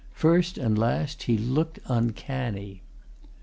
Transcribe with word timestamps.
First 0.15 0.57
and 0.57 0.79
last, 0.79 1.21
he 1.29 1.37
looked 1.37 1.77
uncanny. 1.85 2.81